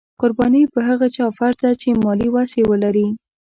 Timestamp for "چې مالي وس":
1.81-2.51